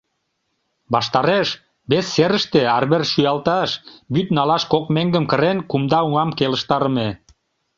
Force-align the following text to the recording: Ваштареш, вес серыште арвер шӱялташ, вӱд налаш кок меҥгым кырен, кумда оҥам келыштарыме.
Ваштареш, 0.93 1.47
вес 1.89 2.05
серыште 2.13 2.61
арвер 2.77 3.03
шӱялташ, 3.11 3.69
вӱд 4.13 4.27
налаш 4.37 4.63
кок 4.71 4.85
меҥгым 4.95 5.25
кырен, 5.31 5.57
кумда 5.69 5.99
оҥам 6.07 6.29
келыштарыме. 6.37 7.07